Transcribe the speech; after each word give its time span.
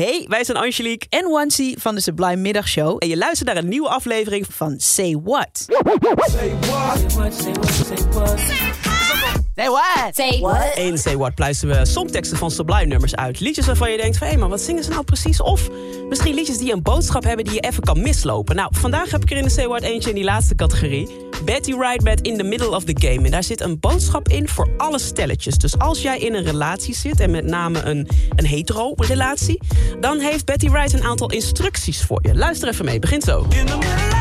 Hey, 0.00 0.26
wij 0.28 0.44
zijn 0.44 0.56
Angelique 0.56 1.06
en 1.08 1.30
Wansi 1.30 1.74
van 1.78 1.94
de 1.94 2.00
Sublime 2.00 2.36
Middagshow. 2.36 2.96
En 2.98 3.08
je 3.08 3.16
luistert 3.16 3.48
naar 3.48 3.56
een 3.56 3.68
nieuwe 3.68 3.88
aflevering 3.88 4.46
van 4.50 4.74
Say 4.78 5.20
What. 5.24 5.48
Say 5.52 5.76
what? 6.00 6.30
Say 6.30 6.50
what? 6.50 6.98
Say 6.98 7.18
what? 7.18 7.34
Say 7.34 7.52
what? 7.52 8.38
Say 8.38 8.56
what? 8.84 8.99
Say 10.12 10.40
what? 10.40 10.76
In 10.76 10.98
Say 10.98 11.16
What 11.16 11.34
pluizen 11.34 11.68
we 11.68 11.84
songteksten 11.84 12.38
van 12.38 12.50
Sublime 12.50 12.84
nummers 12.84 13.16
uit. 13.16 13.40
Liedjes 13.40 13.66
waarvan 13.66 13.90
je 13.90 13.96
denkt 13.96 14.16
van, 14.16 14.26
hé, 14.26 14.36
maar 14.36 14.48
wat 14.48 14.60
zingen 14.60 14.84
ze 14.84 14.90
nou 14.90 15.04
precies? 15.04 15.40
Of 15.40 15.68
misschien 16.08 16.34
liedjes 16.34 16.58
die 16.58 16.72
een 16.72 16.82
boodschap 16.82 17.24
hebben 17.24 17.44
die 17.44 17.54
je 17.54 17.60
even 17.60 17.82
kan 17.82 18.00
mislopen. 18.00 18.56
Nou, 18.56 18.68
vandaag 18.72 19.10
heb 19.10 19.22
ik 19.22 19.30
er 19.30 19.36
in 19.36 19.42
de 19.42 19.50
Say 19.50 19.66
What 19.66 19.82
eentje 19.82 20.08
in 20.08 20.14
die 20.14 20.24
laatste 20.24 20.54
categorie. 20.54 21.08
Betty 21.44 21.74
Wright 21.74 22.02
met 22.02 22.20
In 22.20 22.36
the 22.36 22.42
Middle 22.42 22.70
of 22.76 22.84
the 22.84 22.96
Game. 23.08 23.24
En 23.24 23.30
daar 23.30 23.44
zit 23.44 23.60
een 23.60 23.80
boodschap 23.80 24.28
in 24.28 24.48
voor 24.48 24.68
alle 24.76 24.98
stelletjes. 24.98 25.54
Dus 25.54 25.78
als 25.78 26.02
jij 26.02 26.18
in 26.18 26.34
een 26.34 26.44
relatie 26.44 26.94
zit, 26.94 27.20
en 27.20 27.30
met 27.30 27.44
name 27.44 27.82
een, 27.82 28.08
een 28.36 28.46
hetero-relatie... 28.46 29.60
dan 30.00 30.18
heeft 30.18 30.44
Betty 30.44 30.70
Wright 30.70 30.92
een 30.92 31.04
aantal 31.04 31.30
instructies 31.30 32.02
voor 32.02 32.20
je. 32.22 32.34
Luister 32.34 32.68
even 32.68 32.84
mee, 32.84 32.98
begint 32.98 33.24
zo. 33.24 33.46
In 33.48 33.66
the 33.66 34.19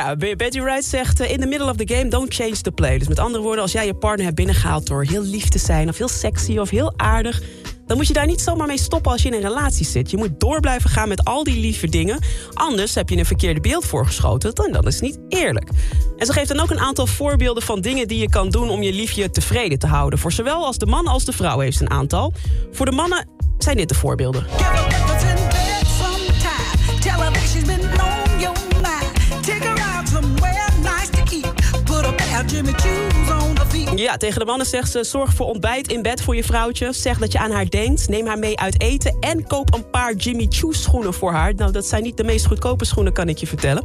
Ja, 0.00 0.16
Betty 0.16 0.60
Wright 0.60 0.84
zegt 0.84 1.20
uh, 1.20 1.30
in 1.30 1.40
the 1.40 1.46
middle 1.46 1.70
of 1.70 1.76
the 1.76 1.94
game, 1.94 2.08
don't 2.08 2.34
change 2.34 2.60
the 2.60 2.70
play. 2.70 2.98
Dus 2.98 3.08
met 3.08 3.18
andere 3.18 3.42
woorden, 3.42 3.62
als 3.62 3.72
jij 3.72 3.86
je 3.86 3.94
partner 3.94 4.24
hebt 4.24 4.36
binnengehaald 4.36 4.86
door 4.86 5.04
heel 5.04 5.22
lief 5.22 5.48
te 5.48 5.58
zijn... 5.58 5.88
of 5.88 5.98
heel 5.98 6.08
sexy 6.08 6.58
of 6.58 6.70
heel 6.70 6.92
aardig 6.96 7.42
dan 7.86 7.98
moet 7.98 8.08
je 8.08 8.14
daar 8.14 8.26
niet 8.26 8.40
zomaar 8.40 8.66
mee 8.66 8.78
stoppen 8.78 9.12
als 9.12 9.22
je 9.22 9.28
in 9.28 9.34
een 9.34 9.40
relatie 9.40 9.86
zit. 9.86 10.10
Je 10.10 10.16
moet 10.16 10.40
door 10.40 10.60
blijven 10.60 10.90
gaan 10.90 11.08
met 11.08 11.24
al 11.24 11.44
die 11.44 11.60
lieve 11.60 11.88
dingen. 11.88 12.18
Anders 12.52 12.94
heb 12.94 13.08
je 13.08 13.16
een 13.16 13.26
verkeerde 13.26 13.60
beeld 13.60 13.84
voorgeschoten 13.84 14.52
en 14.52 14.72
dat 14.72 14.86
is 14.86 15.00
niet 15.00 15.18
eerlijk. 15.28 15.68
En 16.16 16.26
ze 16.26 16.32
geeft 16.32 16.48
dan 16.48 16.60
ook 16.60 16.70
een 16.70 16.78
aantal 16.78 17.06
voorbeelden 17.06 17.62
van 17.62 17.80
dingen 17.80 18.08
die 18.08 18.18
je 18.18 18.28
kan 18.28 18.50
doen... 18.50 18.68
om 18.70 18.82
je 18.82 18.92
liefje 18.92 19.30
tevreden 19.30 19.78
te 19.78 19.86
houden. 19.86 20.18
Voor 20.18 20.32
zowel 20.32 20.66
als 20.66 20.78
de 20.78 20.86
man 20.86 21.06
als 21.06 21.24
de 21.24 21.32
vrouw 21.32 21.58
heeft 21.58 21.80
een 21.80 21.90
aantal. 21.90 22.32
Voor 22.72 22.86
de 22.86 22.92
mannen 22.92 23.28
zijn 23.58 23.76
dit 23.76 23.88
de 23.88 23.94
voorbeelden. 23.94 24.46
Ja, 34.10 34.16
tegen 34.16 34.40
de 34.40 34.46
mannen 34.46 34.66
zegt 34.66 34.90
ze: 34.90 35.04
zorg 35.04 35.34
voor 35.34 35.46
ontbijt 35.46 35.92
in 35.92 36.02
bed 36.02 36.22
voor 36.22 36.36
je 36.36 36.44
vrouwtje. 36.44 36.92
Zeg 36.92 37.18
dat 37.18 37.32
je 37.32 37.38
aan 37.38 37.50
haar 37.50 37.68
denkt. 37.68 38.08
Neem 38.08 38.26
haar 38.26 38.38
mee 38.38 38.58
uit 38.58 38.80
eten. 38.80 39.16
En 39.20 39.46
koop 39.46 39.74
een 39.74 39.90
paar 39.90 40.14
Jimmy 40.14 40.46
Choo 40.48 40.72
schoenen 40.72 41.14
voor 41.14 41.32
haar. 41.32 41.54
Nou, 41.54 41.72
dat 41.72 41.86
zijn 41.86 42.02
niet 42.02 42.16
de 42.16 42.24
meest 42.24 42.46
goedkope 42.46 42.84
schoenen, 42.84 43.12
kan 43.12 43.28
ik 43.28 43.38
je 43.38 43.46
vertellen. 43.46 43.82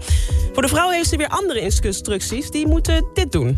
Voor 0.54 0.62
de 0.62 0.68
vrouw 0.68 0.90
heeft 0.90 1.10
ze 1.10 1.18
weer 1.18 1.28
andere 1.28 1.60
instructies. 1.60 2.52
Die 2.52 2.68
moeten 2.68 3.06
dit 3.14 3.32
doen. 3.32 3.58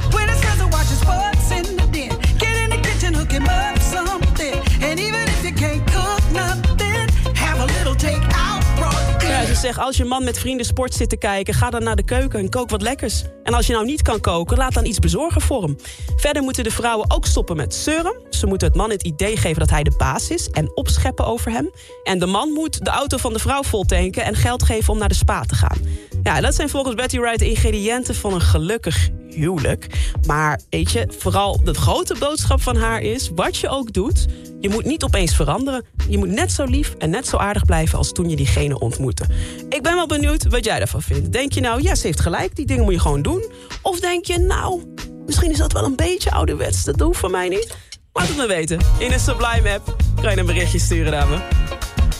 Zeg, 9.73 9.80
als 9.80 9.98
je 9.98 10.06
man 10.06 10.23
met 10.23 10.40
vrienden 10.40 10.66
sport 10.66 10.94
zit 10.94 11.10
te 11.10 11.18
kijken... 11.18 11.54
ga 11.54 11.70
dan 11.70 11.84
naar 11.84 11.96
de 11.96 12.04
keuken 12.04 12.40
en 12.40 12.50
kook 12.50 12.70
wat 12.70 12.82
lekkers. 12.82 13.23
En 13.44 13.54
als 13.54 13.68
je 13.68 13.73
nou 13.73 13.86
niet 13.86 14.02
kan 14.02 14.20
koken, 14.20 14.58
laat 14.58 14.73
dan 14.73 14.86
iets 14.86 15.00
bezorgen 15.00 15.42
voor 15.42 15.64
hem. 15.64 15.76
Verder 16.16 16.44
moeten 16.44 16.64
de 16.64 16.72
vrouwen 16.72 17.12
ook 17.12 17.26
stoppen 17.26 17.56
met 17.56 17.73
zeuren. 17.73 18.22
Ze 18.30 18.48
moeten 18.48 18.68
het 18.68 18.78
man 18.78 18.90
het 18.90 19.04
idee 19.04 19.38
geven 19.38 19.60
dat 19.60 19.70
hij 19.70 19.84
de 19.84 19.94
baas 19.98 20.30
is... 20.30 20.50
en 20.50 20.72
opscheppen 20.76 21.26
over 21.26 21.52
hem. 21.52 21.72
En 22.04 22.20
de 22.20 22.26
man 22.26 22.50
moet 22.50 22.86
de 22.86 22.90
auto 22.90 23.18
van 23.18 23.34
de 23.34 23.40
vrouw 23.40 23.64
vol 23.64 23.84
tanken... 23.84 24.23
en 24.23 24.36
geld 24.36 24.64
geven 24.64 24.94
om 24.94 25.00
naar 25.00 25.10
de 25.10 25.16
spa 25.16 25.42
te 25.42 25.56
gaan. 25.56 25.78
Ja, 26.23 26.42
dat 26.42 26.56
zijn 26.56 26.70
volgens 26.70 26.95
Betty 26.95 27.20
Wright 27.20 27.40
de 27.40 27.50
ingrediënten 27.50 28.16
van 28.16 28.34
een 28.34 28.42
gelukkig 28.42 29.10
huwelijk. 29.30 29.88
Maar 30.26 30.60
weet 30.70 30.92
je, 30.92 31.08
vooral 31.18 31.64
de 31.64 31.73
grote 31.73 32.16
boodschap 32.20 32.62
van 32.62 32.76
haar 32.76 33.02
is... 33.02 33.32
wat 33.36 33.58
je 33.58 33.70
ook 33.70 33.94
doet, 33.94 34.26
je 34.60 34.70
moet 34.70 34.86
niet 34.86 35.04
opeens 35.04 35.36
veranderen. 35.36 35.86
Je 36.10 36.18
moet 36.18 36.30
net 36.30 36.52
zo 36.52 36.64
lief 36.64 36.96
en 36.98 37.10
net 37.10 37.28
zo 37.28 37.38
aardig 37.38 37.66
blijven 37.66 37.98
als 37.98 38.12
toen 38.12 38.30
je 38.30 38.36
diegene 38.36 38.80
ontmoette. 38.80 39.26
Ik 39.70 39.82
ben 39.82 39.95
wel 39.95 40.08
benieuwd 40.08 40.48
wat 40.48 40.66
jij 40.66 40.78
daarvan 40.78 41.02
vindt. 41.02 41.32
Denk 41.32 41.52
je 41.54 41.62
nou, 41.62 41.82
ja, 41.82 41.95
ze 41.95 42.08
heeft 42.08 42.20
gelijk, 42.20 42.56
die 42.56 42.66
dingen 42.66 42.84
moet 42.84 42.94
je 42.94 43.00
gewoon 43.00 43.22
doen? 43.22 43.52
Of 43.82 44.00
denk 44.00 44.26
je, 44.26 44.40
nou, 44.40 44.94
misschien 45.26 45.52
is 45.52 45.58
dat 45.58 45.72
wel 45.72 45.86
een 45.86 45.96
beetje 45.96 46.32
ouderwets, 46.32 46.84
dat 46.84 46.98
doen 46.98 47.16
voor 47.16 47.32
mij 47.32 47.50
niet? 47.50 47.76
Laat 48.14 48.28
het 48.28 48.38
me 48.38 48.48
weten. 48.48 48.80
In 49.00 49.10
de 49.10 49.20
Sublime 49.20 49.70
app 49.70 49.96
kan 50.22 50.32
je 50.32 50.38
een 50.38 50.46
berichtje 50.46 50.80
sturen 50.80 51.12
naar. 51.12 51.44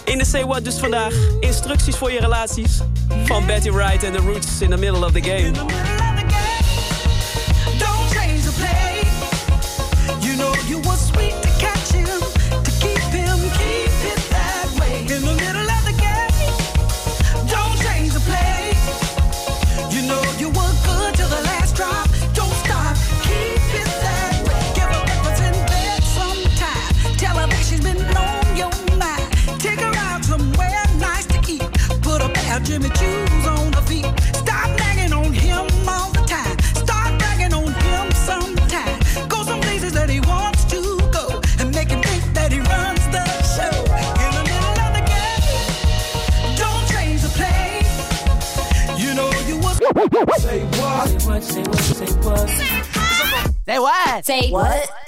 In 0.06 0.18
de 0.18 0.26
Say 0.26 0.46
What 0.46 0.64
dus 0.64 0.78
vandaag. 0.78 1.14
Instructies 1.40 1.96
voor 1.96 2.12
je 2.12 2.20
relaties. 2.20 2.80
Van 3.26 3.46
Betty 3.46 3.72
Wright 3.72 4.03
en 4.03 4.12
The 4.12 4.20
Roots 4.20 4.62
in 4.62 4.70
the 4.70 4.78
middle 4.78 5.06
of 5.06 5.12
the 5.12 5.22
game. 5.22 5.97
Jimmy 32.63 32.90
Choo's 32.90 33.47
on 33.47 33.72
the 33.72 33.81
feet. 33.88 34.06
Stop 34.35 34.69
nagging 34.79 35.13
on 35.13 35.31
him 35.31 35.66
all 35.88 36.09
the 36.12 36.23
time. 36.28 36.57
Start 36.75 37.13
nagging 37.19 37.53
on 37.53 37.72
him 37.72 38.12
sometime. 38.12 39.00
Go 39.29 39.44
some 39.44 39.62
places 39.62 39.94
that 39.94 40.09
he 40.09 40.19
wants 40.22 40.66
to 40.66 40.81
go 41.12 41.41
and 41.59 41.73
make 41.73 41.90
him 41.90 42.01
think 42.01 42.23
that 42.34 42.51
he 42.51 42.59
runs 42.59 43.06
the 43.13 43.23
show. 43.56 43.69
In 44.23 44.31
the 44.38 44.44
middle 44.50 44.79
of 44.85 44.91
the 44.97 45.03
game, 45.06 46.57
don't 46.57 46.85
change 46.90 47.22
the 47.22 47.29
play. 47.38 47.85
You 48.97 49.13
know 49.13 49.29
you 49.47 49.57
was. 49.59 49.78
Say 50.41 50.63
what? 50.79 51.09
Say 51.12 51.23
what? 51.29 51.44
Say 51.44 51.62
what? 51.62 51.79
Say 51.79 52.12
what? 52.23 52.50
Say 53.66 53.79
what? 53.79 54.25
Say 54.25 54.50
what? 54.51 54.97